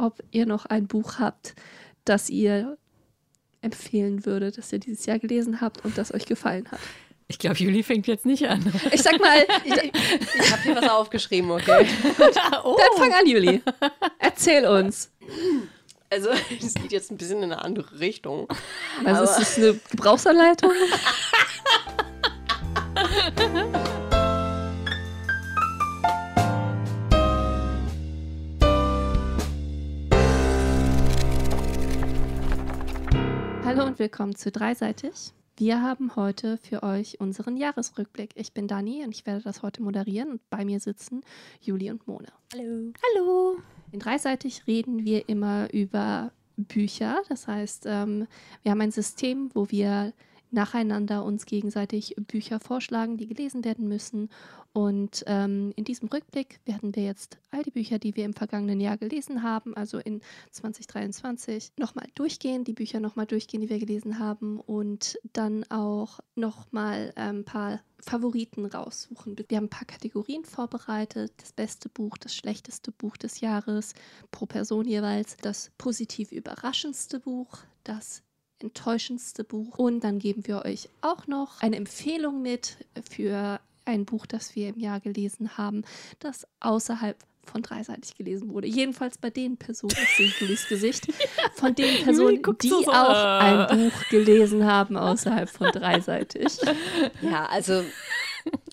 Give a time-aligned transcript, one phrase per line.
[0.00, 1.54] ob ihr noch ein Buch habt,
[2.04, 2.78] das ihr
[3.62, 6.78] empfehlen würdet, das ihr dieses Jahr gelesen habt und das euch gefallen hat.
[7.28, 8.72] Ich glaube, Juli fängt jetzt nicht an.
[8.90, 11.86] Ich sag mal, ich, ich habe hier was aufgeschrieben, okay?
[12.64, 12.76] oh.
[12.76, 13.62] Dann fang an, Juli.
[14.18, 15.12] Erzähl uns.
[16.10, 16.30] Also,
[16.60, 18.48] es geht jetzt ein bisschen in eine andere Richtung.
[19.04, 20.72] Also, ist das eine Gebrauchsanleitung?
[33.80, 35.32] Hallo und willkommen zu Dreiseitig.
[35.56, 38.32] Wir haben heute für euch unseren Jahresrückblick.
[38.34, 41.22] Ich bin Dani und ich werde das heute moderieren und bei mir sitzen
[41.62, 42.28] Juli und Mona.
[42.52, 42.92] Hallo.
[43.16, 43.56] Hallo.
[43.90, 47.22] In Dreiseitig reden wir immer über Bücher.
[47.30, 48.26] Das heißt, ähm,
[48.62, 50.12] wir haben ein System, wo wir
[50.50, 54.28] nacheinander uns gegenseitig Bücher vorschlagen, die gelesen werden müssen.
[54.72, 58.80] Und ähm, in diesem Rückblick werden wir jetzt all die Bücher, die wir im vergangenen
[58.80, 60.20] Jahr gelesen haben, also in
[60.52, 67.12] 2023, nochmal durchgehen, die Bücher nochmal durchgehen, die wir gelesen haben und dann auch nochmal
[67.16, 69.36] ein ähm, paar Favoriten raussuchen.
[69.48, 71.32] Wir haben ein paar Kategorien vorbereitet.
[71.38, 73.94] Das beste Buch, das schlechteste Buch des Jahres,
[74.30, 75.36] pro Person jeweils.
[75.42, 78.22] Das positiv überraschendste Buch, das
[78.62, 79.78] enttäuschendste Buch.
[79.78, 82.76] Und dann geben wir euch auch noch eine Empfehlung mit
[83.08, 85.84] für ein Buch, das wir im Jahr gelesen haben,
[86.20, 88.68] das außerhalb von dreiseitig gelesen wurde.
[88.68, 91.08] Jedenfalls bei den Personen, ich sehe Julis Gesicht,
[91.54, 96.58] von den Personen, die auch ein Buch gelesen haben außerhalb von dreiseitig.
[97.22, 97.82] Ja, also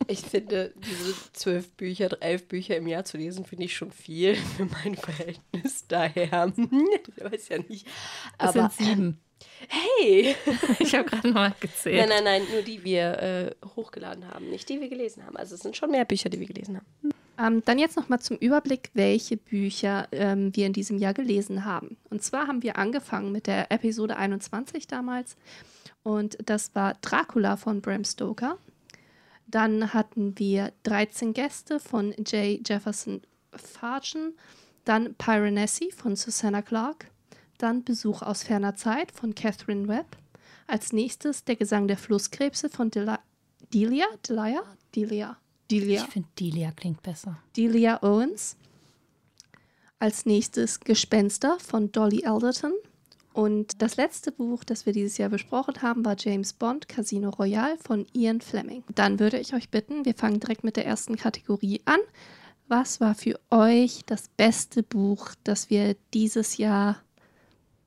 [0.07, 4.35] ich finde, diese zwölf Bücher, elf Bücher im Jahr zu lesen, finde ich schon viel
[4.35, 5.85] für mein Verhältnis.
[5.87, 7.87] Daher, ich weiß ja nicht.
[8.37, 9.19] Aber, das sind sieben.
[9.67, 10.35] Hey!
[10.79, 11.97] ich habe gerade mal gezählt.
[11.97, 15.37] Nein, nein, nein, nur die wir äh, hochgeladen haben, nicht die wir gelesen haben.
[15.37, 17.13] Also es sind schon mehr Bücher, die wir gelesen haben.
[17.39, 21.97] Ähm, dann jetzt nochmal zum Überblick, welche Bücher ähm, wir in diesem Jahr gelesen haben.
[22.09, 25.35] Und zwar haben wir angefangen mit der Episode 21 damals.
[26.03, 28.57] Und das war Dracula von Bram Stoker.
[29.45, 32.67] Dann hatten wir 13 Gäste von J.
[32.67, 34.33] Jefferson Fargen.
[34.83, 37.07] Dann Piranesi von Susanna Clarke.
[37.57, 40.17] Dann Besuch aus ferner Zeit von Catherine Webb.
[40.67, 43.19] Als nächstes Der Gesang der Flusskrebse von Delia.
[43.73, 44.05] Delia?
[44.27, 44.63] Delia?
[44.95, 45.37] Delia.
[45.71, 46.03] Delia.
[46.03, 47.41] Ich finde Delia klingt besser.
[47.55, 48.55] Delia Owens.
[49.99, 52.73] Als nächstes Gespenster von Dolly Alderton.
[53.33, 57.77] Und das letzte Buch, das wir dieses Jahr besprochen haben, war James Bond Casino Royale
[57.77, 58.83] von Ian Fleming.
[58.95, 61.99] Dann würde ich euch bitten, wir fangen direkt mit der ersten Kategorie an.
[62.67, 66.97] Was war für euch das beste Buch, das wir dieses Jahr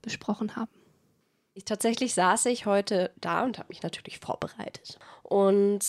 [0.03, 0.71] besprochen haben.
[1.55, 5.85] Ich, tatsächlich saß ich heute da und habe mich natürlich vorbereitet und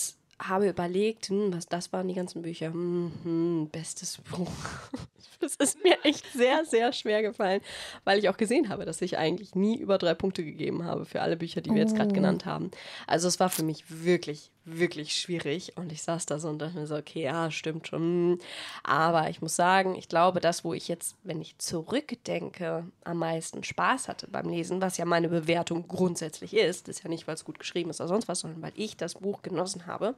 [0.48, 2.72] habe überlegt, hm, was das waren die ganzen Bücher.
[2.72, 4.48] Hm, hm, bestes Buch.
[5.40, 7.62] Das ist mir echt sehr, sehr schwer gefallen,
[8.04, 11.20] weil ich auch gesehen habe, dass ich eigentlich nie über drei Punkte gegeben habe für
[11.20, 12.14] alle Bücher, die wir jetzt gerade oh.
[12.14, 12.70] genannt haben.
[13.08, 15.76] Also es war für mich wirklich, wirklich schwierig.
[15.76, 18.38] Und ich saß da so und dachte mir so, okay, ja, stimmt schon.
[18.82, 23.64] Aber ich muss sagen, ich glaube, das, wo ich jetzt, wenn ich zurückdenke, am meisten
[23.64, 27.44] Spaß hatte beim Lesen, was ja meine Bewertung grundsätzlich ist, ist ja nicht, weil es
[27.44, 30.14] gut geschrieben ist oder sonst was, sondern weil ich das Buch genossen habe,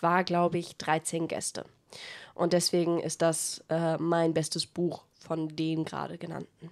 [0.00, 1.64] war, glaube ich, 13 Gäste.
[2.34, 6.70] Und deswegen ist das äh, mein bestes Buch von den gerade genannten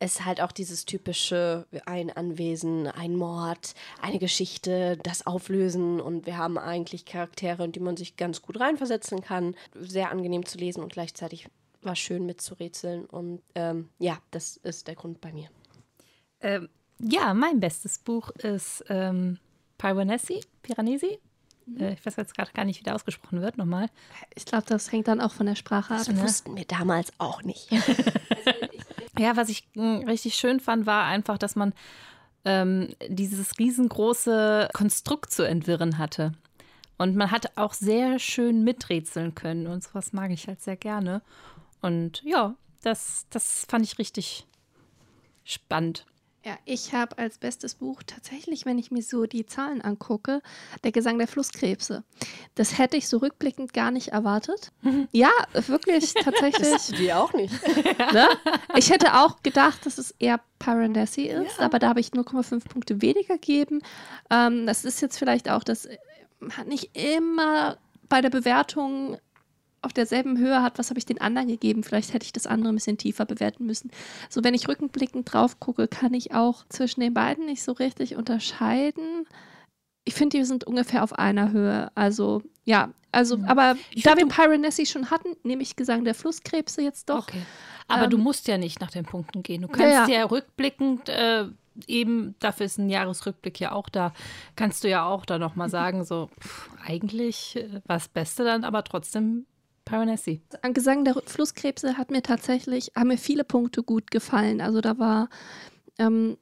[0.00, 6.38] ist halt auch dieses typische ein Anwesen, ein Mord, eine Geschichte, das Auflösen und wir
[6.38, 9.54] haben eigentlich Charaktere, in die man sich ganz gut reinversetzen kann.
[9.74, 11.48] Sehr angenehm zu lesen und gleichzeitig
[11.82, 15.48] war schön mitzurätseln und ähm, ja, das ist der Grund bei mir.
[16.40, 16.68] Ähm,
[16.98, 19.38] ja, mein bestes Buch ist ähm,
[19.78, 21.18] Piranesi, Piranesi.
[21.66, 21.80] Mhm.
[21.80, 23.86] Äh, ich weiß jetzt gerade gar nicht, wie der ausgesprochen wird, nochmal.
[24.34, 26.00] Ich glaube, das hängt dann auch von der Sprache ab.
[26.04, 26.22] Das ne?
[26.22, 27.70] wussten wir damals auch nicht.
[29.20, 31.72] ja, was ich hm, richtig schön fand, war einfach, dass man
[32.44, 36.32] ähm, dieses riesengroße Konstrukt zu entwirren hatte.
[36.96, 41.22] Und man hat auch sehr schön miträtseln können und sowas mag ich halt sehr gerne.
[41.80, 44.46] Und ja, das, das fand ich richtig
[45.44, 46.04] spannend.
[46.42, 50.40] Ja, ich habe als bestes Buch tatsächlich, wenn ich mir so die Zahlen angucke,
[50.82, 52.02] der Gesang der Flusskrebse.
[52.54, 54.72] Das hätte ich so rückblickend gar nicht erwartet.
[55.12, 56.70] Ja, wirklich, tatsächlich.
[56.70, 57.54] Das die auch nicht.
[58.12, 58.26] Ne?
[58.76, 61.64] Ich hätte auch gedacht, dass es eher Paranesi ist, ja.
[61.64, 63.82] aber da habe ich 0,5 Punkte weniger gegeben.
[64.30, 65.88] Ähm, das ist jetzt vielleicht auch, das
[66.56, 67.76] hat nicht immer
[68.08, 69.18] bei der Bewertung
[69.82, 71.82] auf derselben Höhe hat, was habe ich den anderen gegeben?
[71.84, 73.90] Vielleicht hätte ich das andere ein bisschen tiefer bewerten müssen.
[74.28, 78.16] So, wenn ich rückenblickend drauf gucke, kann ich auch zwischen den beiden nicht so richtig
[78.16, 79.26] unterscheiden.
[80.04, 81.90] ich finde, die sind ungefähr auf einer Höhe.
[81.94, 83.44] Also, ja, also, Mhm.
[83.44, 87.28] aber Ich da wir Pyronessi schon hatten, nehme ich Gesang der Flusskrebse jetzt doch.
[87.28, 87.42] Okay.
[87.86, 89.62] Aber Ähm, du musst ja nicht nach den Punkten gehen.
[89.62, 90.08] Du kannst ja.
[90.08, 91.44] ja, rückblickend äh,
[91.86, 94.12] eben, dafür ist ein Jahresrückblick ja auch da,
[94.56, 98.64] kannst du ja auch da nochmal sagen, so pff, eigentlich äh, war das Beste dann,
[98.64, 99.46] aber trotzdem
[99.90, 100.40] Pyronessi.
[100.62, 104.60] An Gesang der Flusskrebse hat mir tatsächlich, haben mir viele Punkte gut gefallen.
[104.60, 105.28] Also da war
[105.98, 106.36] ähm,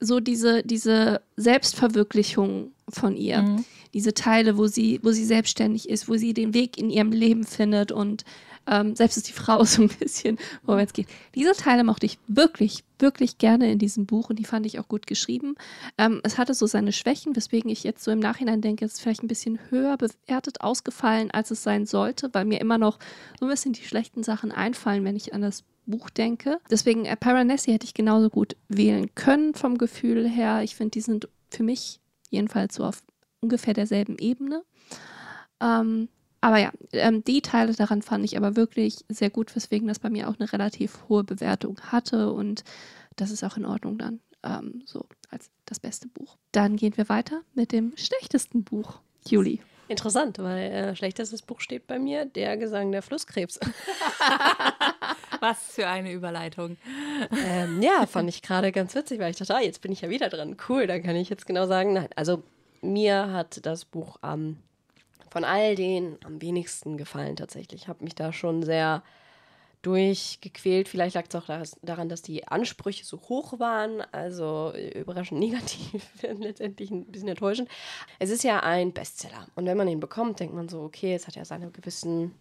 [0.00, 3.42] so diese, diese Selbstverwirklichung von ihr.
[3.42, 3.64] Mhm.
[3.92, 7.44] Diese Teile, wo sie, wo sie selbstständig ist, wo sie den Weg in ihrem Leben
[7.44, 8.24] findet und
[8.66, 11.08] ähm, selbst ist die Frau so ein bisschen vorwärts geht.
[11.34, 14.88] Diese Teile mochte ich wirklich, wirklich gerne in diesem Buch und die fand ich auch
[14.88, 15.54] gut geschrieben.
[15.98, 19.00] Ähm, es hatte so seine Schwächen, weswegen ich jetzt so im Nachhinein denke, es ist
[19.00, 22.98] vielleicht ein bisschen höher bewertet ausgefallen, als es sein sollte, weil mir immer noch
[23.38, 26.58] so ein bisschen die schlechten Sachen einfallen, wenn ich an das Buch denke.
[26.70, 30.62] Deswegen äh, Piranesi hätte ich genauso gut wählen können vom Gefühl her.
[30.62, 33.02] Ich finde, die sind für mich jedenfalls so auf
[33.40, 34.62] ungefähr derselben Ebene.
[35.60, 36.08] Ähm,
[36.40, 40.10] aber ja, ähm, die Teile daran fand ich aber wirklich sehr gut, weswegen das bei
[40.10, 42.64] mir auch eine relativ hohe Bewertung hatte und
[43.16, 46.36] das ist auch in Ordnung dann ähm, so als das beste Buch.
[46.52, 49.00] Dann gehen wir weiter mit dem schlechtesten Buch.
[49.26, 49.58] Julie.
[49.88, 53.58] Interessant, weil äh, schlechtestes Buch steht bei mir, der Gesang der Flusskrebs.
[55.40, 56.76] Was für eine Überleitung.
[57.44, 60.08] ähm, ja, fand ich gerade ganz witzig, weil ich dachte, ah, jetzt bin ich ja
[60.08, 60.56] wieder dran.
[60.68, 62.08] Cool, dann kann ich jetzt genau sagen, nein.
[62.14, 62.44] Also
[62.82, 64.58] mir hat das Buch ähm,
[65.30, 67.82] von all denen am wenigsten gefallen tatsächlich.
[67.82, 69.02] Ich habe mich da schon sehr
[69.82, 70.88] durchgequält.
[70.88, 76.06] Vielleicht lag es auch daran, dass die Ansprüche so hoch waren, also äh, überraschend negativ,
[76.22, 77.68] letztendlich ein bisschen enttäuschend.
[78.18, 81.26] Es ist ja ein Bestseller und wenn man ihn bekommt, denkt man so, okay, es
[81.26, 82.34] hat ja seine gewissen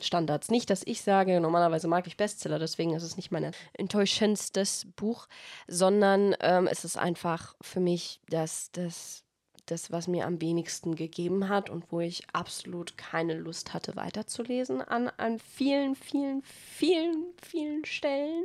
[0.00, 0.50] Standards.
[0.50, 5.26] Nicht, dass ich sage, normalerweise mag ich Bestseller, deswegen ist es nicht mein enttäuschendstes Buch,
[5.66, 9.24] sondern ähm, es ist einfach für mich das, das,
[9.70, 14.82] das, was mir am wenigsten gegeben hat und wo ich absolut keine Lust hatte, weiterzulesen
[14.82, 18.44] an, an vielen, vielen, vielen, vielen Stellen.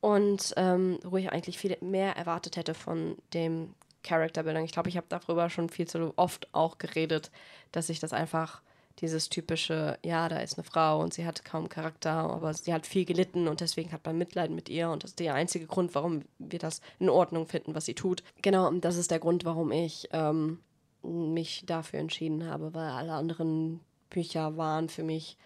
[0.00, 4.64] Und ähm, wo ich eigentlich viel mehr erwartet hätte von dem Character Building.
[4.64, 7.30] Ich glaube, ich habe darüber schon viel zu oft auch geredet,
[7.72, 8.62] dass ich das einfach
[9.00, 12.86] dieses typische, ja, da ist eine Frau und sie hat kaum Charakter, aber sie hat
[12.86, 15.94] viel gelitten und deswegen hat man Mitleid mit ihr und das ist der einzige Grund,
[15.94, 18.22] warum wir das in Ordnung finden, was sie tut.
[18.42, 20.60] Genau, und das ist der Grund, warum ich ähm,
[21.02, 23.80] mich dafür entschieden habe, weil alle anderen
[24.10, 25.36] Bücher waren für mich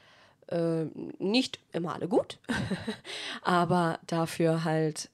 [0.49, 0.85] äh,
[1.19, 2.39] nicht immer alle gut,
[3.43, 5.11] aber dafür halt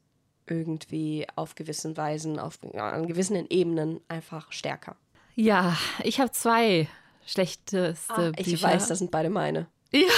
[0.47, 4.97] irgendwie auf gewissen Weisen, auf ja, an gewissen Ebenen einfach stärker.
[5.35, 6.89] Ja, ich habe zwei
[7.29, 8.67] schlechteste Ah, ich Bücher.
[8.69, 9.67] weiß, das sind beide meine.
[9.93, 10.01] Ja.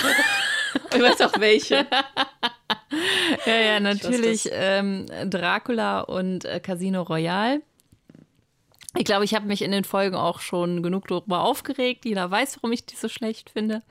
[0.94, 1.86] Ich weiß auch welche.
[3.46, 7.62] Ja, ja, natürlich ähm, Dracula und äh, Casino Royale.
[8.96, 12.04] Ich glaube, ich habe mich in den Folgen auch schon genug darüber aufgeregt.
[12.04, 13.82] Jeder weiß, warum ich die so schlecht finde.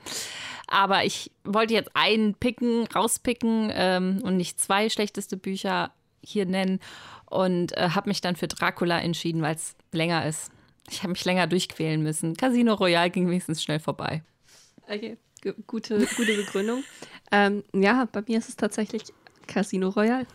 [0.68, 5.92] Aber ich wollte jetzt einen picken, rauspicken ähm, und nicht zwei schlechteste Bücher
[6.22, 6.80] hier nennen
[7.26, 10.52] und äh, habe mich dann für Dracula entschieden, weil es länger ist.
[10.90, 12.36] Ich habe mich länger durchquälen müssen.
[12.36, 14.24] Casino Royale ging wenigstens schnell vorbei.
[14.88, 16.84] Okay, gu- gute, gute Begründung.
[17.32, 19.04] ähm, ja, bei mir ist es tatsächlich
[19.48, 20.26] Casino Royale.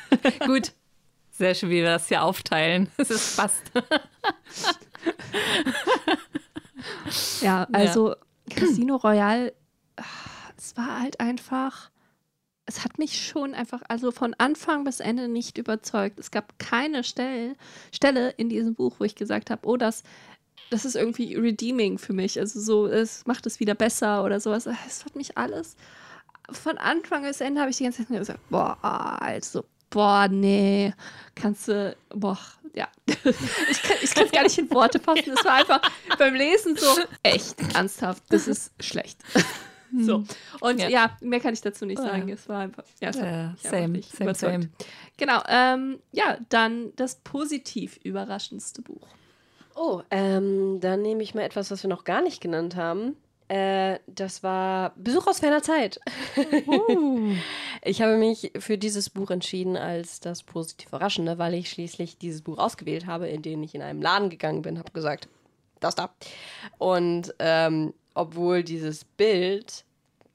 [0.46, 0.72] Gut.
[1.30, 2.88] Sehr schön, wie wir das hier aufteilen.
[2.98, 3.62] Es ist fast.
[7.40, 8.16] Ja, also
[8.50, 9.52] Casino Royale,
[9.96, 10.02] ah,
[10.56, 11.90] es war halt einfach,
[12.72, 16.18] es hat mich schon einfach, also von Anfang bis Ende nicht überzeugt.
[16.18, 17.54] Es gab keine Stelle,
[17.92, 20.02] Stelle in diesem Buch, wo ich gesagt habe, oh, das,
[20.70, 22.38] das ist irgendwie redeeming für mich.
[22.38, 24.66] Also so, es macht es wieder besser oder sowas.
[24.86, 25.76] Es hat mich alles,
[26.50, 30.94] von Anfang bis Ende habe ich die ganze Zeit gesagt, boah, also, boah, nee,
[31.34, 32.38] kannst du, boah,
[32.74, 32.88] ja.
[33.24, 35.34] Ich kann es gar nicht in Worte fassen.
[35.36, 35.80] Es war einfach
[36.18, 36.86] beim Lesen so,
[37.22, 39.18] echt, ernsthaft, das ist schlecht.
[39.98, 40.24] So.
[40.60, 40.88] Und ja.
[40.88, 41.16] Ja.
[41.20, 42.06] mehr kann ich dazu nicht Ja.
[42.06, 42.28] sagen.
[42.30, 44.52] Es war einfach, ja, es Ja, mich einfach same, same, überzeugt.
[44.52, 44.68] same.
[45.18, 49.06] Genau, ähm, ja, dann das positiv überraschendste Buch.
[49.74, 53.16] Oh, ähm, dann nehme ich mal etwas, was wir noch gar nicht genannt haben.
[53.48, 56.00] Äh, das war Besuch aus ferner Zeit.
[57.84, 62.42] Ich habe mich für dieses Buch entschieden als das positiv Überraschende, weil ich schließlich dieses
[62.42, 65.28] Buch ausgewählt habe, in dem ich in einem Laden gegangen bin, habe gesagt,
[65.80, 66.14] das da.
[66.78, 69.84] Und ähm, obwohl dieses Bild,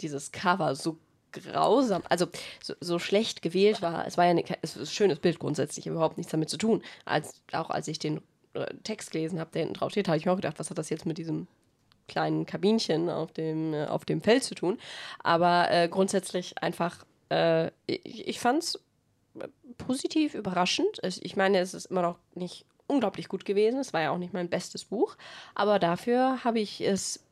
[0.01, 0.97] dieses Cover so
[1.31, 2.27] grausam, also
[2.63, 5.87] so, so schlecht gewählt war, es war ja eine, es ist ein schönes Bild grundsätzlich,
[5.87, 6.81] überhaupt nichts damit zu tun.
[7.05, 8.21] Als, auch als ich den
[8.53, 10.77] äh, Text gelesen habe, der hinten drauf steht, habe ich mir auch gedacht, was hat
[10.77, 11.47] das jetzt mit diesem
[12.07, 14.77] kleinen Kabinchen auf dem, äh, auf dem Feld zu tun.
[15.19, 18.79] Aber äh, grundsätzlich einfach, äh, ich, ich fand es
[19.77, 20.99] positiv überraschend.
[21.03, 23.79] Ich meine, es ist immer noch nicht unglaublich gut gewesen.
[23.79, 25.17] Es war ja auch nicht mein bestes Buch,
[25.53, 27.23] aber dafür habe ich es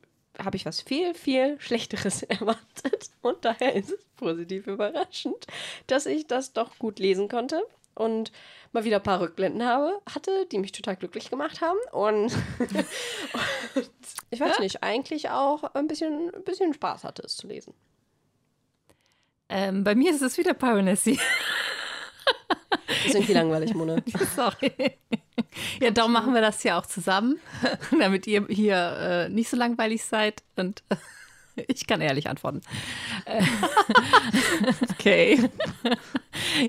[0.43, 3.09] habe ich was viel, viel Schlechteres erwartet.
[3.21, 5.47] Und daher ist es positiv überraschend,
[5.87, 7.63] dass ich das doch gut lesen konnte
[7.95, 8.31] und
[8.71, 11.79] mal wieder ein paar Rückblenden habe, hatte, die mich total glücklich gemacht haben.
[11.91, 12.31] Und,
[13.75, 13.89] und
[14.29, 17.73] ich weiß nicht, eigentlich auch ein bisschen, ein bisschen Spaß hatte, es zu lesen.
[19.47, 21.19] Ähm, bei mir ist es wieder Piracy.
[23.05, 23.97] Ist irgendwie langweilig, Mona.
[24.35, 24.71] Sorry.
[25.81, 27.39] Ja, darum machen wir das ja auch zusammen,
[27.99, 30.95] damit ihr hier äh, nicht so langweilig seid und äh,
[31.67, 32.61] ich kann ehrlich antworten.
[33.25, 33.43] Äh,
[34.91, 35.49] okay.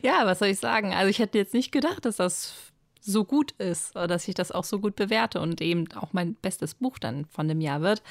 [0.02, 0.94] Ja, was soll ich sagen?
[0.94, 2.54] Also ich hätte jetzt nicht gedacht, dass das
[3.00, 6.34] so gut ist, oder dass ich das auch so gut bewerte und eben auch mein
[6.34, 8.02] bestes Buch dann von dem Jahr wird.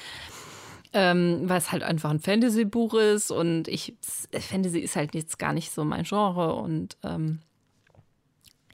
[0.92, 3.94] Ähm, weil es halt einfach ein Fantasy-Buch ist und ich,
[4.32, 7.40] Fantasy ist halt jetzt gar nicht so mein Genre und ähm,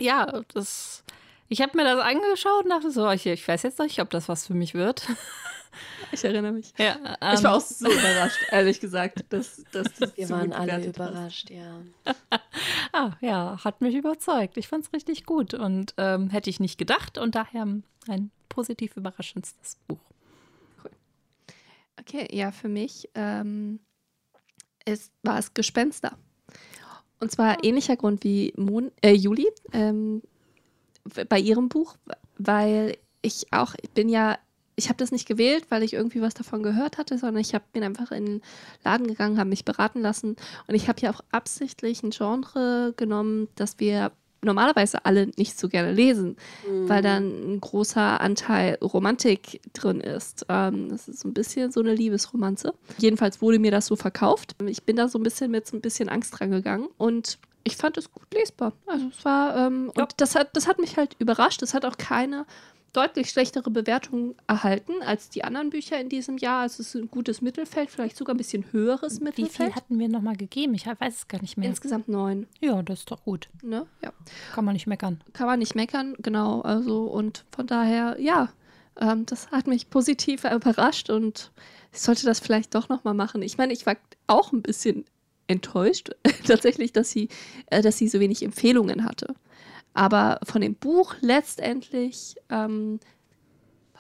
[0.03, 1.05] ja, das,
[1.49, 4.29] ich habe mir das angeschaut und dachte so, ich, ich weiß jetzt nicht, ob das
[4.29, 5.07] was für mich wird.
[6.11, 6.75] Ich erinnere mich.
[6.77, 10.53] Ja, ähm, ich war auch so überrascht, ehrlich gesagt, dass, dass das Wir so waren
[10.53, 11.11] alle bewertet hast.
[11.11, 11.83] überrascht, ja.
[12.93, 14.59] ah, ja, hat mich überzeugt.
[14.59, 17.67] Ich fand es richtig gut und ähm, hätte ich nicht gedacht und daher
[18.09, 19.99] ein positiv überraschendes Buch.
[21.99, 23.81] Okay, ja, für mich ähm,
[24.85, 26.19] ist, war es Gespenster.
[27.23, 30.23] Und zwar ähnlicher Grund wie Mon äh, Juli ähm,
[31.29, 31.95] bei ihrem Buch,
[32.37, 34.39] weil ich auch, ich bin ja,
[34.75, 37.73] ich habe das nicht gewählt, weil ich irgendwie was davon gehört hatte, sondern ich hab,
[37.73, 38.43] bin einfach in den
[38.83, 40.35] Laden gegangen, habe mich beraten lassen.
[40.67, 44.11] Und ich habe ja auch absichtlich ein Genre genommen, das wir
[44.45, 46.37] normalerweise alle nicht so gerne lesen,
[46.87, 50.47] weil dann ein großer Anteil Romantik drin ist.
[50.49, 52.75] Ähm, das ist so ein bisschen so eine Liebesromanze.
[52.99, 54.57] Jedenfalls wurde mir das so verkauft.
[54.67, 57.77] Ich bin da so ein bisschen mit so ein bisschen Angst dran gegangen und ich
[57.77, 58.73] fand es gut lesbar.
[58.87, 60.03] Also es war, ähm, Ja.
[60.03, 61.63] und das hat, das hat mich halt überrascht.
[61.63, 62.45] Es hat auch keine
[62.93, 66.63] deutlich schlechtere Bewertung erhalten als die anderen Bücher in diesem Jahr.
[66.63, 69.73] Also es ist ein gutes Mittelfeld, vielleicht sogar ein bisschen höheres Wie Mittelfeld.
[69.73, 70.75] viel hatten wir nochmal gegeben?
[70.75, 71.69] Ich weiß es gar nicht mehr.
[71.69, 72.47] Insgesamt neun.
[72.61, 73.49] Ja, das ist doch gut.
[73.63, 73.87] Ne?
[74.03, 74.13] Ja.
[74.55, 75.23] Kann man nicht meckern.
[75.33, 76.61] kann man nicht meckern, genau.
[76.61, 78.51] Also und von daher, ja,
[79.01, 81.51] ähm, das hat mich positiv überrascht und
[81.93, 83.43] ich sollte das vielleicht doch noch mal machen.
[83.43, 83.97] Ich meine, ich war
[84.27, 85.05] auch ein bisschen
[85.47, 86.11] enttäuscht
[86.47, 87.29] tatsächlich, dass sie,
[87.67, 89.35] äh, dass sie so wenig Empfehlungen hatte.
[89.95, 93.01] Aber von dem Buch letztendlich ähm,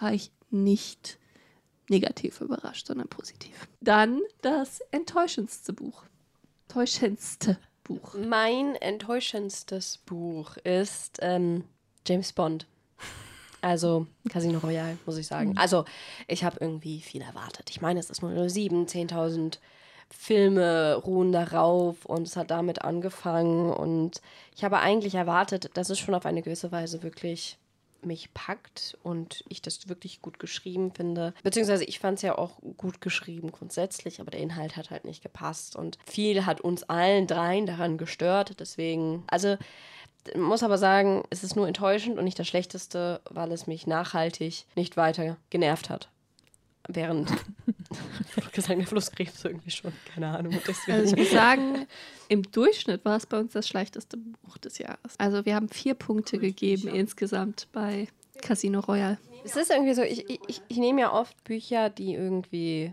[0.01, 1.19] war ich nicht
[1.89, 3.69] negativ überrascht, sondern positiv.
[3.81, 6.05] Dann das enttäuschendste Buch.
[6.69, 8.15] Enttäuschendste Buch.
[8.15, 11.65] Mein enttäuschendstes Buch ist ähm,
[12.07, 12.67] James Bond.
[13.61, 15.57] Also Casino Royale, muss ich sagen.
[15.57, 15.85] Also
[16.27, 17.71] ich habe irgendwie viel erwartet.
[17.71, 19.59] Ich meine, es ist nur 7, 10.000
[20.11, 23.73] Filme ruhen darauf und es hat damit angefangen.
[23.73, 24.21] Und
[24.55, 27.59] ich habe eigentlich erwartet, dass es schon auf eine gewisse Weise wirklich
[28.05, 31.35] mich packt und ich das wirklich gut geschrieben finde.
[31.43, 35.23] Beziehungsweise ich fand es ja auch gut geschrieben grundsätzlich, aber der Inhalt hat halt nicht
[35.23, 38.59] gepasst und viel hat uns allen dreien daran gestört.
[38.61, 39.57] Deswegen, also
[40.37, 44.67] muss aber sagen, es ist nur enttäuschend und nicht das Schlechteste, weil es mich nachhaltig
[44.75, 46.09] nicht weiter genervt hat.
[46.89, 47.31] Während,
[48.53, 50.59] gesagt, der Flusskrebs irgendwie schon, keine Ahnung.
[50.67, 50.99] Deswegen.
[50.99, 51.87] Also ich muss sagen,
[52.29, 55.15] im Durchschnitt war es bei uns das schlechteste Buch des Jahres.
[55.19, 58.09] Also wir haben vier Punkte gegeben insgesamt bei
[58.41, 59.19] Casino Royale.
[59.45, 62.93] Es ist irgendwie so, ich, ich, ich nehme ja oft Bücher, die irgendwie,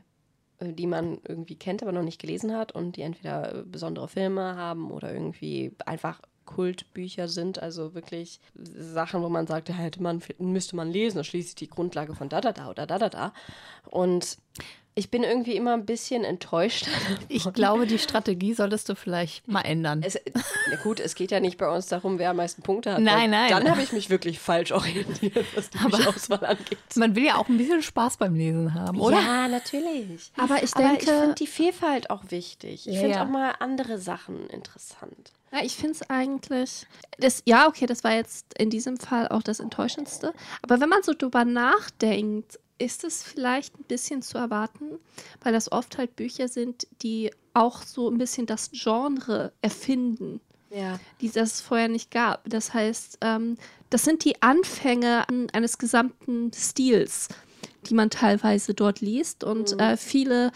[0.59, 4.07] äh, die man irgendwie kennt, aber noch nicht gelesen hat und die entweder äh, besondere
[4.07, 10.19] Filme haben oder irgendwie einfach Kultbücher sind, also wirklich Sachen, wo man sagt, hätte man,
[10.39, 13.33] müsste man lesen, schließlich die Grundlage von da, da, da oder da, da, da.
[13.85, 14.39] Und
[14.99, 16.87] ich bin irgendwie immer ein bisschen enttäuscht.
[17.29, 20.01] Ich glaube, die Strategie solltest du vielleicht mal ändern.
[20.03, 20.17] Es,
[20.69, 22.99] na gut, es geht ja nicht bei uns darum, wer am meisten Punkte hat.
[23.01, 23.49] Nein, nein.
[23.51, 26.77] Dann habe ich mich wirklich falsch orientiert, was die Bücherauswahl angeht.
[26.95, 29.19] Man will ja auch ein bisschen Spaß beim Lesen haben, oder?
[29.21, 30.31] Ja, natürlich.
[30.37, 32.87] Aber ich Aber ich denke, finde die Vielfalt auch wichtig.
[32.87, 33.23] Ich Ja, finde ja.
[33.23, 35.31] auch mal andere Sachen interessant.
[35.53, 36.87] ja, ich finde es eigentlich,
[37.19, 40.33] das, ja, okay, das war jetzt in diesem Fall auch das Enttäuschendste.
[40.63, 44.99] Aber wenn man so drüber nachdenkt, ist es vielleicht ein bisschen zu erwarten,
[45.41, 50.41] weil das oft halt Bücher sind, die auch so ein bisschen das Genre erfinden.
[50.71, 50.99] Ja.
[51.19, 52.47] die das vorher nicht gab.
[52.47, 53.57] Das heißt, ähm,
[53.89, 57.27] das sind die Anfänge an- eines gesamten Stils,
[57.87, 59.43] die man teilweise dort liest.
[59.43, 60.51] Und äh, viele,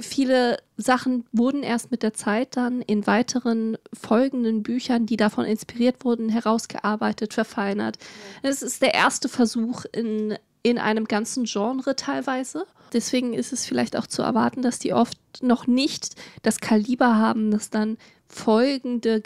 [0.00, 6.06] viele Sachen wurden erst mit der Zeit dann in weiteren folgenden Büchern, die davon inspiriert
[6.06, 7.98] wurden, herausgearbeitet, verfeinert.
[8.42, 10.38] Es ist der erste Versuch in,
[10.70, 12.64] in einem ganzen Genre teilweise.
[12.92, 17.50] Deswegen ist es vielleicht auch zu erwarten, dass die oft noch nicht das Kaliber haben,
[17.50, 17.98] dass dann
[18.28, 19.22] folgende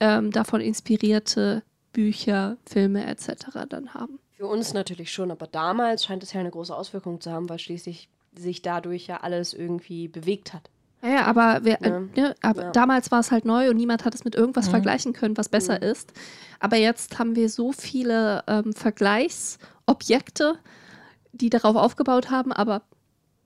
[0.00, 3.28] ähm, davon inspirierte Bücher, Filme etc.
[3.68, 4.18] dann haben.
[4.36, 7.60] Für uns natürlich schon, aber damals scheint es ja eine große Auswirkung zu haben, weil
[7.60, 10.68] schließlich sich dadurch ja alles irgendwie bewegt hat.
[11.02, 11.74] Ja, ja aber, Ja.
[11.76, 12.70] äh, ne, aber Ja.
[12.72, 14.70] damals war es halt neu und niemand hat es mit irgendwas Mhm.
[14.70, 15.84] vergleichen können, was besser Mhm.
[15.90, 16.12] ist.
[16.58, 20.58] Aber jetzt haben wir so viele ähm, Vergleichsobjekte,
[21.34, 22.82] die darauf aufgebaut haben, aber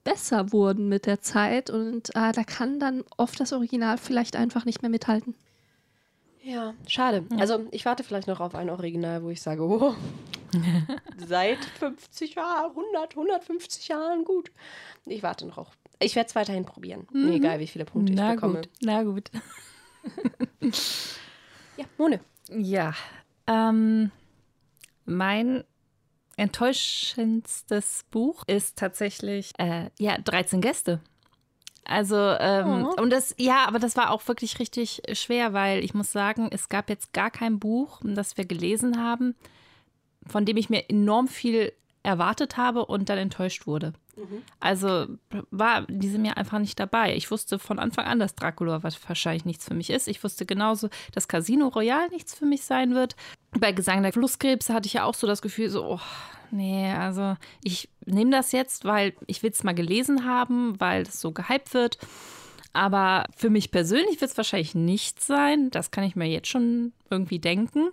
[0.04, 4.64] besser wurden mit der Zeit und äh, da kann dann oft das Original vielleicht einfach
[4.64, 5.34] nicht mehr mithalten.
[6.42, 7.26] Ja, schade.
[7.38, 9.94] Also ich warte vielleicht noch auf ein Original, wo ich sage, oh,
[11.18, 14.50] seit 50 Jahren, 100, 150 Jahren, gut.
[15.04, 15.58] Ich warte noch.
[15.58, 15.72] Auch.
[15.98, 17.06] Ich werde es weiterhin probieren.
[17.12, 18.60] Mir egal, wie viele Punkte ich Na bekomme.
[18.60, 19.30] gut, na gut.
[21.78, 22.20] Ja, Mone.
[22.50, 22.92] Ja,
[23.46, 24.10] ähm,
[25.04, 25.62] mein
[26.38, 31.00] enttäuschendstes Buch ist tatsächlich, äh, ja, 13 Gäste.
[31.84, 33.00] Also, ähm, Oh.
[33.02, 36.68] und das, ja, aber das war auch wirklich richtig schwer, weil ich muss sagen, es
[36.68, 39.34] gab jetzt gar kein Buch, das wir gelesen haben,
[40.26, 43.92] von dem ich mir enorm viel erwartet habe und dann enttäuscht wurde.
[44.58, 45.06] Also
[45.52, 47.14] war in diesem Jahr einfach nicht dabei.
[47.14, 50.08] Ich wusste von Anfang an, dass Dracula was wahrscheinlich nichts für mich ist.
[50.08, 53.14] Ich wusste genauso, dass Casino Royale nichts für mich sein wird.
[53.52, 56.00] Bei Gesang der Flusskrebse hatte ich ja auch so das Gefühl, so, oh,
[56.50, 61.20] nee, also ich nehme das jetzt, weil ich will es mal gelesen haben, weil es
[61.20, 61.98] so gehypt wird.
[62.72, 65.70] Aber für mich persönlich wird es wahrscheinlich nicht sein.
[65.70, 67.90] Das kann ich mir jetzt schon irgendwie denken.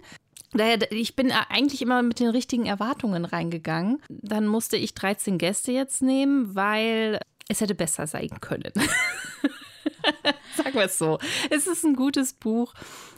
[0.54, 4.02] Daher, ich bin eigentlich immer mit den richtigen Erwartungen reingegangen.
[4.10, 7.20] Dann musste ich 13 Gäste jetzt nehmen, weil
[7.50, 8.72] es hätte besser sein können.
[10.56, 11.20] Sagen wir es so.
[11.50, 12.74] Es ist ein gutes Buch.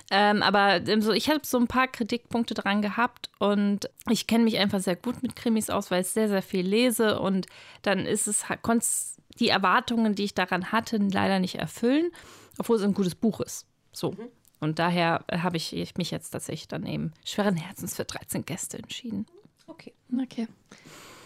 [0.10, 4.46] Ähm, aber ähm, so, ich habe so ein paar Kritikpunkte dran gehabt und ich kenne
[4.46, 7.48] mich einfach sehr gut mit Krimis aus, weil ich sehr, sehr viel lese und
[7.82, 12.12] dann ist es, konnte es die Erwartungen, die ich daran hatte, leider nicht erfüllen,
[12.58, 13.68] obwohl es ein gutes Buch ist.
[13.92, 14.16] So.
[14.60, 18.78] Und daher habe ich ich mich jetzt tatsächlich dann eben schweren Herzens für 13 Gäste
[18.78, 19.28] entschieden.
[19.68, 19.94] Okay.
[20.24, 20.48] Okay.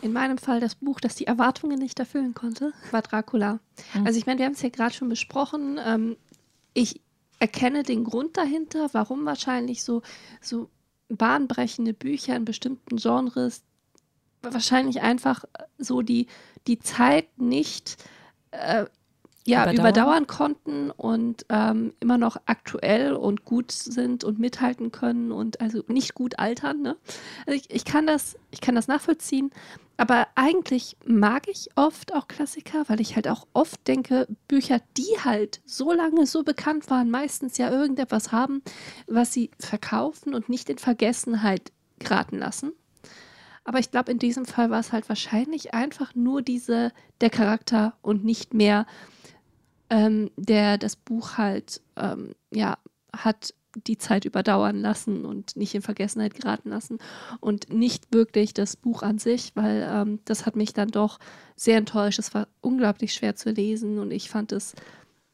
[0.01, 3.59] In meinem Fall das Buch, das die Erwartungen nicht erfüllen konnte, war Dracula.
[3.93, 4.07] Mhm.
[4.07, 5.79] Also ich meine, wir haben es ja gerade schon besprochen.
[5.85, 6.17] Ähm,
[6.73, 7.01] ich
[7.41, 10.03] erkenne den Grund dahinter, warum wahrscheinlich so,
[10.41, 10.69] so
[11.09, 13.63] bahnbrechende Bücher in bestimmten Genres
[14.43, 15.43] wahrscheinlich einfach
[15.79, 16.27] so die,
[16.67, 17.97] die Zeit nicht
[18.51, 18.85] äh,
[19.45, 19.79] ja, Überdauern?
[19.79, 20.27] überdauern.
[20.27, 26.13] konnten und ähm, immer noch aktuell und gut sind und mithalten können und also nicht
[26.13, 26.81] gut altern.
[26.81, 26.95] Ne?
[27.47, 29.51] Also ich, ich, kann das, ich kann das nachvollziehen,
[29.97, 35.19] aber eigentlich mag ich oft auch Klassiker, weil ich halt auch oft denke, Bücher, die
[35.23, 38.61] halt so lange so bekannt waren, meistens ja irgendetwas haben,
[39.07, 42.73] was sie verkaufen und nicht in Vergessenheit geraten lassen.
[43.63, 47.93] Aber ich glaube, in diesem Fall war es halt wahrscheinlich einfach nur diese, der Charakter
[48.01, 48.87] und nicht mehr
[49.91, 52.77] ähm, der das Buch halt, ähm, ja,
[53.13, 53.53] hat
[53.85, 56.97] die Zeit überdauern lassen und nicht in Vergessenheit geraten lassen
[57.39, 61.19] und nicht wirklich das Buch an sich, weil ähm, das hat mich dann doch
[61.55, 62.19] sehr enttäuscht.
[62.19, 64.75] Es war unglaublich schwer zu lesen und ich fand es,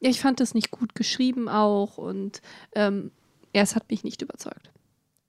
[0.00, 2.42] ich fand es nicht gut geschrieben auch und
[2.74, 3.10] ähm,
[3.54, 4.70] ja, es hat mich nicht überzeugt.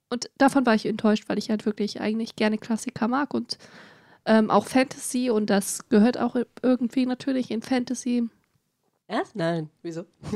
[0.08, 3.58] Und davon war ich enttäuscht, weil ich halt wirklich eigentlich gerne Klassiker mag und
[4.26, 8.28] ähm, auch Fantasy und das gehört auch irgendwie natürlich in Fantasy
[9.10, 9.34] Erst?
[9.34, 9.68] Nein.
[9.82, 10.04] Wieso?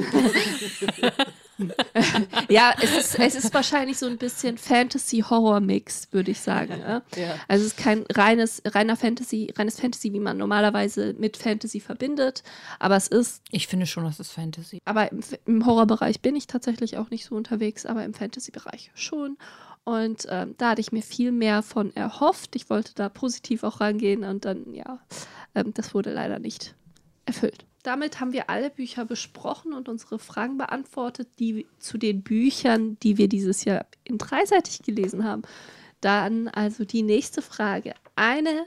[2.48, 6.80] ja, es ist, es ist wahrscheinlich so ein bisschen Fantasy-Horror-Mix, würde ich sagen.
[6.80, 7.02] Ja?
[7.14, 7.36] Ja.
[7.46, 12.42] Also es ist kein reines, reiner Fantasy, reines Fantasy, wie man normalerweise mit Fantasy verbindet.
[12.80, 14.80] Aber es ist, Ich finde schon, das ist Fantasy.
[14.84, 19.38] aber im, im Horrorbereich bin ich tatsächlich auch nicht so unterwegs, aber im Fantasy-Bereich schon.
[19.84, 22.56] Und ähm, da hatte ich mir viel mehr von erhofft.
[22.56, 24.98] Ich wollte da positiv auch rangehen und dann, ja,
[25.54, 26.74] ähm, das wurde leider nicht
[27.24, 27.66] erfüllt.
[27.84, 33.18] Damit haben wir alle Bücher besprochen und unsere Fragen beantwortet, die zu den Büchern, die
[33.18, 35.42] wir dieses Jahr in dreiseitig gelesen haben.
[36.00, 37.92] Dann also die nächste Frage.
[38.16, 38.64] Eine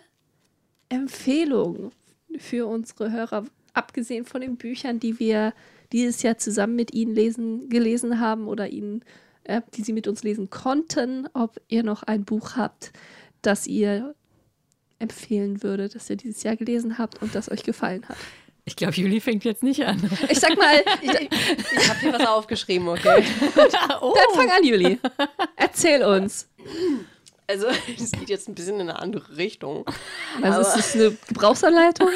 [0.89, 1.91] Empfehlung
[2.37, 5.53] für unsere Hörer, abgesehen von den Büchern, die wir
[5.91, 9.03] dieses Jahr zusammen mit Ihnen lesen, gelesen haben oder Ihnen,
[9.45, 12.93] äh, die Sie mit uns lesen konnten, ob ihr noch ein Buch habt,
[13.41, 14.13] das ihr
[14.99, 18.17] empfehlen würdet, das ihr dieses Jahr gelesen habt und das euch gefallen hat.
[18.67, 20.11] Ich glaube, Juli fängt jetzt nicht an.
[20.27, 23.23] Ich sag mal, Ich, ich habe hier was aufgeschrieben, okay?
[24.01, 24.13] oh.
[24.35, 24.99] dann fang an, Juli.
[25.55, 26.49] Erzähl uns.
[27.47, 29.85] Also, es geht jetzt ein bisschen in eine andere Richtung.
[30.41, 32.09] Also ist es eine Gebrauchsanleitung?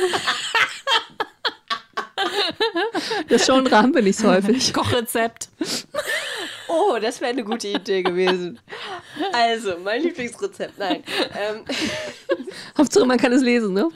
[3.30, 4.74] Das schon Rahmen bin ich so häufig.
[4.74, 5.48] Kochrezept.
[6.74, 8.60] Oh, das wäre eine gute Idee gewesen.
[9.34, 10.78] Also, mein Lieblingsrezept.
[10.78, 11.04] Nein.
[11.38, 11.66] Ähm,
[12.78, 13.90] Hauptsache, man kann es lesen, ne?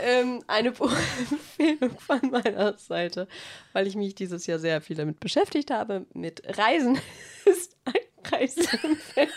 [0.00, 3.28] ähm, eine Buchempfehlung von meiner Seite,
[3.74, 6.06] weil ich mich dieses Jahr sehr viel damit beschäftigt habe.
[6.14, 6.98] Mit Reisen
[7.44, 9.30] ist ein Reiseempfehlung.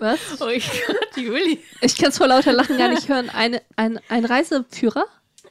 [0.00, 0.40] Was?
[0.40, 1.62] Oh Gott, Juli.
[1.80, 3.30] Ich kann es vor lauter Lachen gar nicht hören.
[3.30, 5.06] Eine, ein, ein Reiseführer?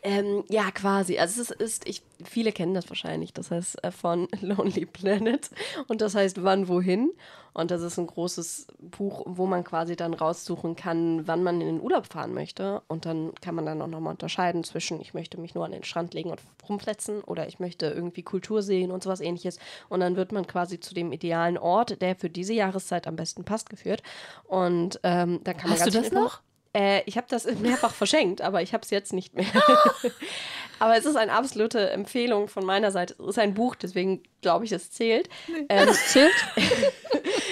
[0.08, 1.20] Ähm, ja, quasi.
[1.20, 3.34] Also es ist, ist ich, viele kennen das wahrscheinlich.
[3.34, 5.50] Das heißt äh, von Lonely Planet
[5.88, 7.12] und das heißt Wann, Wohin.
[7.52, 11.68] Und das ist ein großes Buch, wo man quasi dann raussuchen kann, wann man in
[11.68, 12.84] den Urlaub fahren möchte.
[12.88, 15.84] Und dann kann man dann auch nochmal unterscheiden zwischen, ich möchte mich nur an den
[15.84, 16.40] Strand legen und
[16.70, 19.60] rumfletzen oder ich möchte irgendwie Kultur sehen und sowas ähnliches.
[19.90, 23.44] Und dann wird man quasi zu dem idealen Ort, der für diese Jahreszeit am besten
[23.44, 24.04] passt, geführt.
[24.46, 26.42] Und ähm, dann kann man Hast ganz du das noch?
[26.74, 29.46] Äh, ich habe das mehrfach verschenkt, aber ich habe es jetzt nicht mehr.
[30.80, 33.16] aber es ist eine absolute Empfehlung von meiner Seite.
[33.20, 35.30] Es ist ein Buch, deswegen glaube ich, es zählt.
[35.70, 36.34] Ähm, Zählt?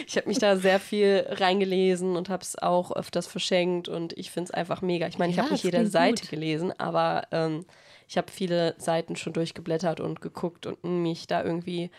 [0.07, 4.31] ich habe mich da sehr viel reingelesen und habe es auch öfters verschenkt und ich
[4.31, 5.07] finde es einfach mega.
[5.07, 6.29] Ich meine, ich Ja, habe nicht jede Seite gut.
[6.29, 7.65] gelesen, aber ähm,
[8.07, 11.89] ich habe viele Seiten schon durchgeblättert und geguckt und mich da irgendwie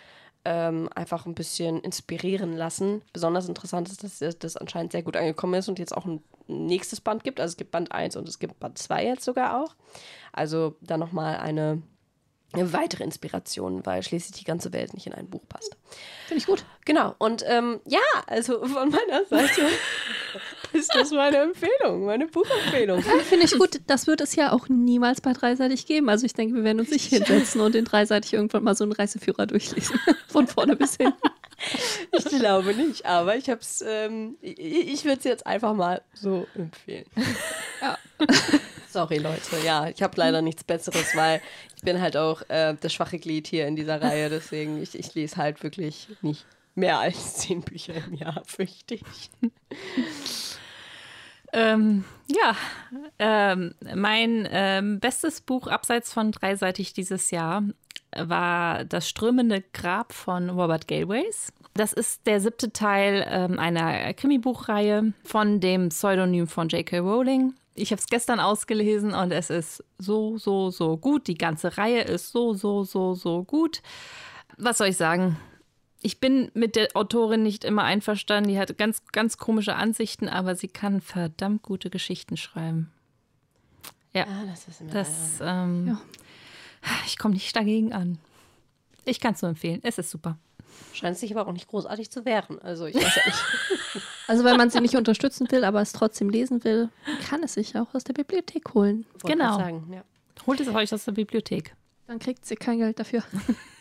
[0.48, 3.02] ähm, einfach ein bisschen inspirieren lassen.
[3.12, 6.22] Besonders interessant ist, dass das- das anscheinend sehr gut angekommen ist und jetzt auch ein
[6.46, 7.40] nächstes Band gibt.
[7.40, 9.74] Also es gibt Band 1 und es gibt Band 2 jetzt sogar auch.
[10.32, 11.82] Also da nochmal eine,
[12.52, 15.76] eine weitere Inspiration, weil schließlich die ganze Welt nicht in ein Buch passt.
[16.28, 16.64] Finde ich gut.
[16.85, 19.62] Genau, und ähm, ja, also von meiner Seite
[20.76, 22.98] ist das meine Empfehlung, meine Buchempfehlung.
[22.98, 23.80] Ja, Finde ich gut.
[23.86, 26.08] Das wird es ja auch niemals bei dreiseitig geben.
[26.08, 28.92] Also ich denke, wir werden uns nicht hinsetzen und in dreiseitig irgendwann mal so einen
[28.92, 29.98] Reiseführer durchlesen.
[30.28, 31.16] Von vorne bis hinten.
[32.12, 36.02] Ich glaube nicht, aber ich habe es, ähm, ich, ich würde es jetzt einfach mal
[36.12, 37.06] so empfehlen.
[37.80, 37.98] Ja.
[38.90, 41.40] Sorry, Leute, ja, ich habe leider nichts Besseres, weil
[41.76, 45.14] ich bin halt auch äh, das schwache Glied hier in dieser Reihe, deswegen ich, ich
[45.14, 49.30] lese halt wirklich nicht mehr als zehn Bücher im Jahr, fürchte ich.
[51.52, 52.56] Ähm, ja,
[53.18, 57.62] ähm, mein ähm, bestes Buch abseits von dreiseitig dieses Jahr
[58.16, 61.52] war Das strömende Grab von Robert Galways.
[61.74, 67.00] Das ist der siebte Teil ähm, einer Krimibuchreihe von dem Pseudonym von J.K.
[67.00, 67.54] Rowling.
[67.74, 71.26] Ich habe es gestern ausgelesen und es ist so, so, so gut.
[71.26, 73.82] Die ganze Reihe ist so, so, so, so gut.
[74.56, 75.37] Was soll ich sagen?
[76.07, 78.49] Ich bin mit der Autorin nicht immer einverstanden.
[78.49, 82.92] Die hat ganz, ganz komische Ansichten, aber sie kann verdammt gute Geschichten schreiben.
[84.14, 85.40] Ja, Ah, das ist immer das.
[85.42, 86.01] Ähm, Ja.
[87.07, 88.19] Ich komme nicht dagegen an.
[89.05, 89.81] Ich kann es nur empfehlen.
[89.83, 90.38] Es ist super.
[90.92, 92.61] Scheint sich aber auch nicht großartig zu wehren.
[92.62, 93.45] Also ich weiß ja nicht.
[94.29, 96.88] Also wenn man sie nicht unterstützen will, aber es trotzdem lesen will,
[97.29, 99.07] kann es sich auch aus der Bibliothek holen.
[99.23, 99.57] Wollte Genau.
[99.59, 100.05] Sagen, ja.
[100.47, 101.75] Holt es euch aus der Bibliothek.
[102.07, 103.25] Dann kriegt sie kein Geld dafür.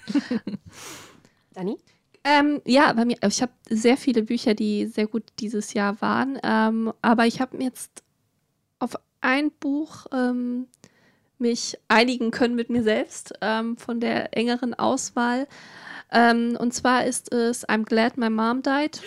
[1.54, 1.78] Dani?
[2.28, 6.40] Ähm, ja, bei mir, ich habe sehr viele Bücher, die sehr gut dieses Jahr waren.
[6.44, 8.04] Ähm, aber ich habe mir jetzt
[8.80, 10.68] auf ein Buch ähm,
[11.38, 15.48] mich einigen können mit mir selbst ähm, von der engeren Auswahl.
[16.12, 19.02] Ähm, und zwar ist es I'm glad my mom died.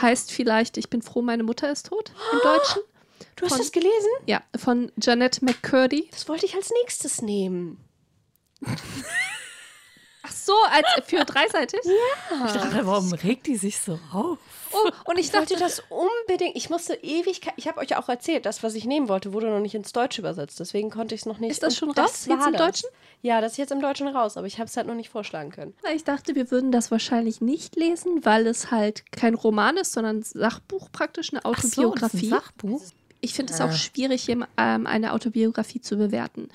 [0.00, 2.82] Heißt vielleicht Ich bin froh, meine Mutter ist tot im Deutschen.
[3.36, 4.08] Du hast Von- das gelesen?
[4.26, 6.08] Ja, von Jeanette McCurdy.
[6.12, 7.78] Das wollte ich als nächstes nehmen.
[10.32, 11.80] Ach so, als für dreiseitig?
[11.84, 14.38] Ich dachte, warum regt die sich so auf?
[14.72, 16.56] Oh, und ich dachte, das unbedingt.
[16.56, 17.52] Ich musste Ewigkeit.
[17.56, 19.92] Ich habe euch ja auch erzählt, das, was ich nehmen wollte, wurde noch nicht ins
[19.92, 20.58] Deutsche übersetzt.
[20.60, 21.50] Deswegen konnte ich es noch nicht.
[21.50, 22.28] Ist das schon raus?
[22.28, 22.62] war Jetzt im das.
[22.62, 22.88] Deutschen?
[23.20, 25.50] Ja, das ist jetzt im Deutschen raus, aber ich habe es halt noch nicht vorschlagen
[25.50, 25.74] können.
[25.94, 30.18] ich dachte, wir würden das wahrscheinlich nicht lesen, weil es halt kein Roman ist, sondern
[30.18, 32.28] ein Sachbuch praktisch, eine Autobiografie.
[32.30, 32.82] Sachbuch.
[33.22, 36.48] Ich finde es auch schwierig, hier, ähm, eine Autobiografie zu bewerten.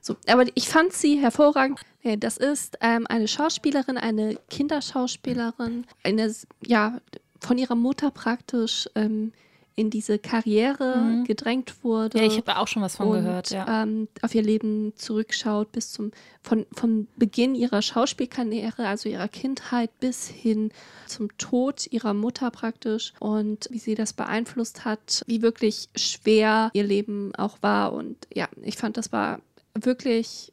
[0.00, 1.80] So, aber ich fand sie hervorragend.
[2.02, 6.34] Nee, das ist ähm, eine Schauspielerin, eine Kinderschauspielerin, eine,
[6.66, 7.00] ja,
[7.40, 9.32] von ihrer Mutter praktisch ähm,
[9.78, 13.50] in diese Karriere gedrängt wurde Ja, ich habe auch schon was von und gehört.
[13.50, 13.82] Ja.
[13.82, 16.10] ähm, auf ihr Leben zurückschaut bis zum
[16.42, 20.72] von, vom Beginn ihrer Schauspielkarriere, also ihrer Kindheit bis hin
[21.06, 26.84] zum Tod ihrer Mutter praktisch und wie sie das beeinflusst hat, wie wirklich schwer ihr
[26.84, 29.40] Leben auch war und ja, ich fand das war
[29.74, 30.52] wirklich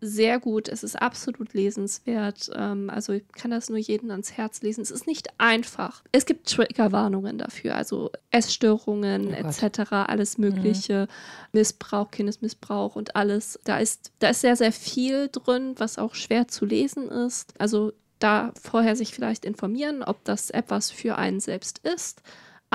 [0.00, 0.68] sehr gut.
[0.68, 2.50] Es ist absolut lesenswert.
[2.54, 4.82] Ähm, also ich kann das nur jedem ans Herz lesen.
[4.82, 6.02] Es ist nicht einfach.
[6.12, 11.08] Es gibt Triggerwarnungen dafür, also Essstörungen Oh etc., alles Mögliche,
[11.52, 13.58] Missbrauch, Kindesmissbrauch und alles.
[13.64, 17.54] Da ist, da ist sehr, sehr viel drin, was auch schwer zu lesen ist.
[17.58, 22.22] Also da vorher sich vielleicht informieren, ob das etwas für einen selbst ist.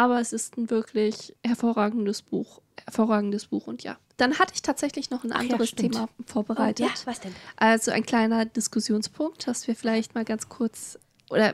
[0.01, 2.59] Aber es ist ein wirklich hervorragendes Buch.
[2.85, 3.97] Hervorragendes Buch und ja.
[4.17, 5.93] Dann hatte ich tatsächlich noch ein ja, anderes stimmt.
[5.93, 6.87] Thema vorbereitet.
[6.87, 7.35] ja, was denn?
[7.55, 10.97] Also ein kleiner Diskussionspunkt, dass wir vielleicht mal ganz kurz
[11.29, 11.53] oder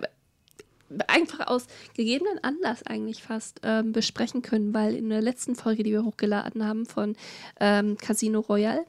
[1.08, 5.92] einfach aus gegebenen Anlass eigentlich fast ähm, besprechen können, weil in der letzten Folge, die
[5.92, 7.18] wir hochgeladen haben von
[7.60, 8.86] ähm, Casino Royale,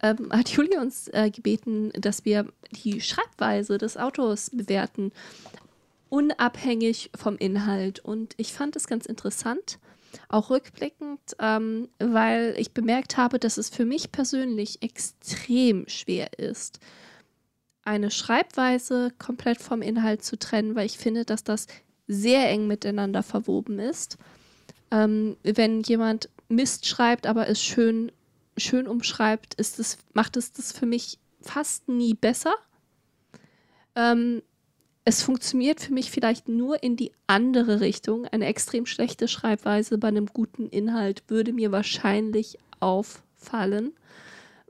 [0.00, 5.12] ähm, hat Julia uns äh, gebeten, dass wir die Schreibweise des Autors bewerten.
[6.14, 7.98] Unabhängig vom Inhalt.
[7.98, 9.80] Und ich fand es ganz interessant,
[10.28, 16.78] auch rückblickend, ähm, weil ich bemerkt habe, dass es für mich persönlich extrem schwer ist,
[17.82, 21.66] eine Schreibweise komplett vom Inhalt zu trennen, weil ich finde, dass das
[22.06, 24.16] sehr eng miteinander verwoben ist.
[24.92, 28.12] Ähm, wenn jemand Mist schreibt, aber es schön,
[28.56, 32.54] schön umschreibt, ist es, macht es das für mich fast nie besser.
[33.96, 34.42] Ähm,
[35.04, 38.26] es funktioniert für mich vielleicht nur in die andere Richtung.
[38.26, 43.92] Eine extrem schlechte Schreibweise bei einem guten Inhalt würde mir wahrscheinlich auffallen,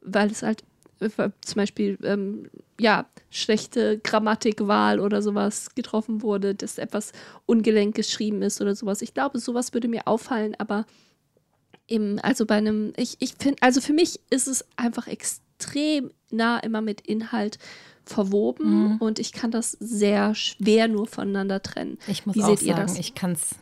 [0.02, 0.64] weil es halt
[0.98, 1.08] äh,
[1.40, 7.12] zum Beispiel ähm, ja schlechte Grammatikwahl oder sowas getroffen wurde, dass etwas
[7.46, 9.02] ungelenk geschrieben ist oder sowas.
[9.02, 10.84] Ich glaube, sowas würde mir auffallen, aber
[11.86, 15.43] im, also bei einem, ich, ich finde, also für mich ist es einfach extrem
[16.30, 17.58] nah immer mit Inhalt
[18.04, 18.96] verwoben mhm.
[18.98, 21.98] und ich kann das sehr schwer nur voneinander trennen.
[22.06, 23.54] Ich muss Wie auch sagen, ich kann es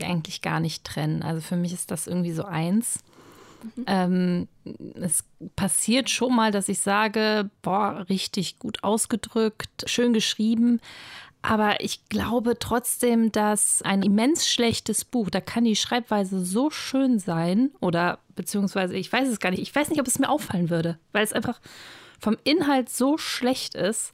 [0.00, 1.22] eigentlich gar nicht trennen.
[1.22, 3.00] Also für mich ist das irgendwie so eins.
[3.76, 3.84] Mhm.
[3.86, 4.48] Ähm,
[4.94, 5.24] es
[5.56, 10.80] passiert schon mal, dass ich sage, boah, richtig gut ausgedrückt, schön geschrieben.
[11.42, 17.18] Aber ich glaube trotzdem, dass ein immens schlechtes Buch, da kann die Schreibweise so schön
[17.18, 20.70] sein, oder beziehungsweise ich weiß es gar nicht, ich weiß nicht, ob es mir auffallen
[20.70, 21.60] würde, weil es einfach
[22.18, 24.12] vom Inhalt so schlecht ist,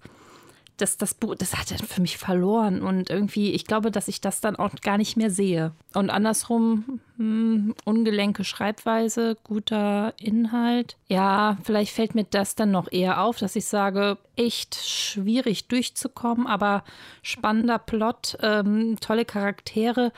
[0.76, 2.82] dass das Buch, das hat er für mich verloren.
[2.82, 5.72] Und irgendwie, ich glaube, dass ich das dann auch gar nicht mehr sehe.
[5.94, 10.96] Und andersrum, hm, ungelenke Schreibweise, guter Inhalt.
[11.06, 16.46] Ja, vielleicht fällt mir das dann noch eher auf, dass ich sage, echt schwierig durchzukommen,
[16.46, 16.82] aber
[17.22, 20.12] spannender Plot, ähm, tolle Charaktere.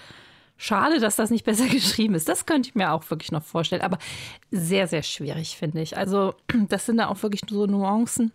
[0.58, 2.28] Schade, dass das nicht besser geschrieben ist.
[2.28, 3.82] Das könnte ich mir auch wirklich noch vorstellen.
[3.82, 3.98] Aber
[4.50, 5.96] sehr, sehr schwierig, finde ich.
[5.96, 6.34] Also,
[6.68, 8.32] das sind da auch wirklich so Nuancen.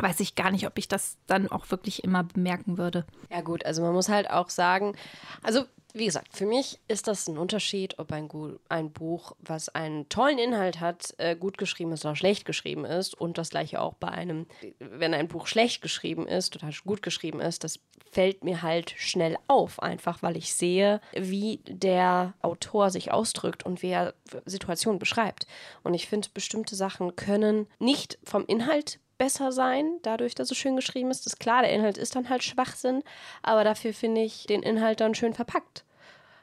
[0.00, 3.04] Weiß ich gar nicht, ob ich das dann auch wirklich immer bemerken würde.
[3.30, 4.96] Ja, gut, also man muss halt auch sagen,
[5.42, 8.28] also wie gesagt, für mich ist das ein Unterschied, ob ein,
[8.68, 13.14] ein Buch, was einen tollen Inhalt hat, äh, gut geschrieben ist oder schlecht geschrieben ist.
[13.14, 14.46] Und das gleiche auch bei einem,
[14.78, 19.36] wenn ein Buch schlecht geschrieben ist oder gut geschrieben ist, das fällt mir halt schnell
[19.46, 24.14] auf, einfach weil ich sehe, wie der Autor sich ausdrückt und wie er
[24.46, 25.46] Situationen beschreibt.
[25.82, 30.76] Und ich finde, bestimmte Sachen können nicht vom Inhalt besser sein, dadurch, dass es schön
[30.76, 31.26] geschrieben ist.
[31.26, 33.02] Das ist klar, der Inhalt ist dann halt Schwachsinn,
[33.42, 35.84] aber dafür finde ich den Inhalt dann schön verpackt.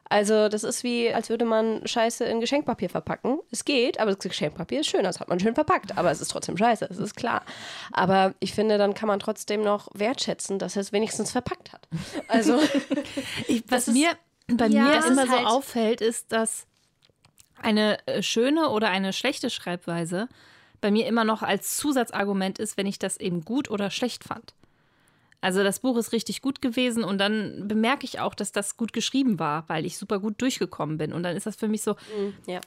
[0.09, 3.39] Also, das ist wie, als würde man Scheiße in Geschenkpapier verpacken.
[3.51, 5.97] Es geht, aber das Geschenkpapier ist schön, das hat man schön verpackt.
[5.97, 7.41] Aber es ist trotzdem Scheiße, das ist klar.
[7.91, 11.87] Aber ich finde, dann kann man trotzdem noch wertschätzen, dass er es wenigstens verpackt hat.
[12.27, 12.59] Also,
[13.47, 14.11] ich, was mir
[14.47, 16.67] bei ja, mir immer so halt auffällt, ist, dass
[17.59, 20.29] eine äh, schöne oder eine schlechte Schreibweise
[20.81, 24.53] bei mir immer noch als Zusatzargument ist, wenn ich das eben gut oder schlecht fand.
[25.41, 28.91] Also das Buch ist richtig gut gewesen und dann bemerke ich auch, dass das gut
[28.91, 31.13] geschrieben war, weil ich super gut durchgekommen bin.
[31.13, 32.59] Und dann ist das für mich so, mm, ja.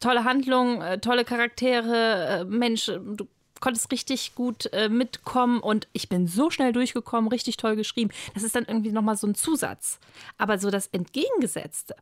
[0.00, 3.28] tolle Handlung, äh, tolle Charaktere, äh, Mensch, du
[3.60, 8.10] konntest richtig gut äh, mitkommen und ich bin so schnell durchgekommen, richtig toll geschrieben.
[8.32, 9.98] Das ist dann irgendwie nochmal so ein Zusatz.
[10.38, 11.94] Aber so das Entgegengesetzte,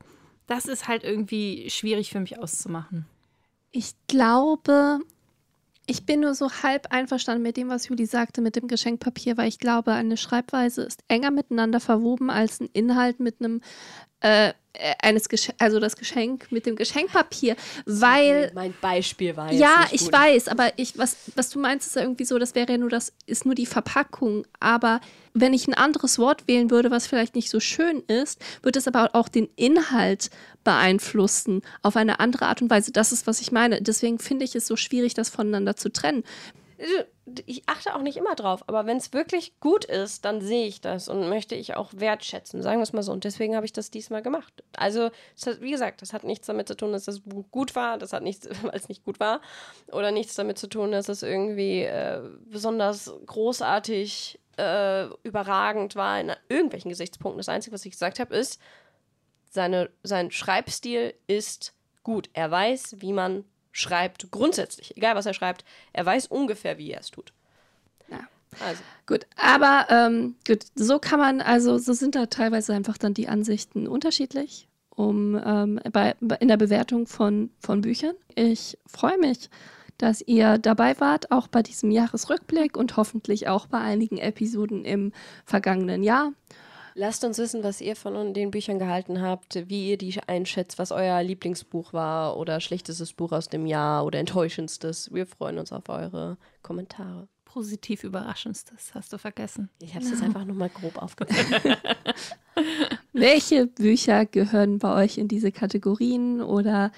[0.47, 3.07] das ist halt irgendwie schwierig für mich auszumachen.
[3.73, 5.01] Ich glaube,
[5.89, 9.49] ich bin nur so halb einverstanden mit dem, was Juli sagte, mit dem Geschenkpapier, weil
[9.49, 13.63] ich glaube, eine Schreibweise ist enger miteinander verwoben als ein Inhalt mit einem
[14.21, 14.53] äh,
[15.01, 20.03] eines Gesch also das Geschenk mit dem Geschenkpapier, weil mein Beispiel war jetzt ja ich
[20.03, 20.13] gut.
[20.13, 22.91] weiß, aber ich was was du meinst ist ja irgendwie so, das wäre ja nur
[22.91, 25.01] das ist nur die Verpackung, aber
[25.35, 28.89] wenn ich ein anderes Wort wählen würde, was vielleicht nicht so schön ist, würde es
[28.89, 30.31] aber auch den Inhalt
[30.65, 32.93] beeinflussen auf eine andere Art und Weise.
[32.93, 33.81] Das ist was ich meine.
[33.81, 36.25] Deswegen finde ich es so schwierig, das voneinander zu trennen
[37.47, 40.81] ich achte auch nicht immer drauf, aber wenn es wirklich gut ist, dann sehe ich
[40.81, 43.13] das und möchte ich auch wertschätzen, sagen wir es mal so.
[43.13, 44.63] Und deswegen habe ich das diesmal gemacht.
[44.77, 45.11] Also,
[45.45, 48.13] hat, wie gesagt, das hat nichts damit zu tun, dass das Buch gut war, das
[48.13, 49.41] hat nichts, weil es nicht gut war,
[49.91, 56.33] oder nichts damit zu tun, dass es irgendwie äh, besonders großartig, äh, überragend war in
[56.49, 57.39] irgendwelchen Gesichtspunkten.
[57.39, 58.61] Das Einzige, was ich gesagt habe, ist,
[59.51, 62.29] seine, sein Schreibstil ist gut.
[62.33, 63.45] Er weiß, wie man
[63.79, 67.33] schreibt, grundsätzlich, egal was er schreibt, er weiß ungefähr, wie er es tut.
[68.11, 68.21] Ja.
[68.61, 68.83] Also.
[69.07, 73.29] Gut, aber ähm, gut, so kann man, also so sind da teilweise einfach dann die
[73.29, 78.15] Ansichten unterschiedlich um, ähm, bei, in der Bewertung von, von Büchern.
[78.35, 79.49] Ich freue mich,
[79.97, 85.13] dass ihr dabei wart, auch bei diesem Jahresrückblick und hoffentlich auch bei einigen Episoden im
[85.45, 86.33] vergangenen Jahr.
[87.01, 90.91] Lasst uns wissen, was ihr von den Büchern gehalten habt, wie ihr die einschätzt, was
[90.91, 95.15] euer Lieblingsbuch war oder schlechtestes Buch aus dem Jahr oder enttäuschendstes.
[95.15, 97.29] Wir freuen uns auf eure Kommentare.
[97.45, 99.71] positiv Überraschendstes hast du vergessen.
[99.81, 101.77] Ich habe es jetzt einfach nur mal grob aufgefallen.
[103.19, 106.41] Welche Bücher gehören bei euch in diese Kategorien?
[106.41, 106.93] Oder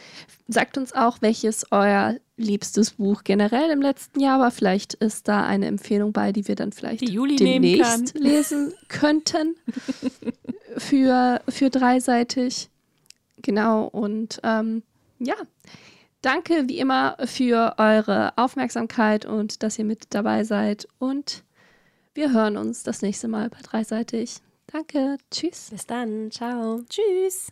[0.48, 4.50] sagt uns auch, welches euer liebstes Buch generell im letzten Jahr war.
[4.50, 9.56] Vielleicht ist da eine Empfehlung bei, die wir dann vielleicht demnächst lesen könnten.
[10.76, 12.68] für, für dreiseitig.
[13.42, 13.84] Genau.
[13.86, 14.82] Und ähm,
[15.18, 15.36] ja,
[16.22, 20.88] danke wie immer für eure Aufmerksamkeit und dass ihr mit dabei seid.
[20.98, 21.44] Und
[22.14, 24.40] wir hören uns das nächste Mal bei dreiseitig.
[24.72, 25.16] Danke.
[25.30, 25.70] Tschüss.
[25.70, 26.30] Bis dann.
[26.30, 26.82] Ciao.
[26.88, 27.48] Tschüss.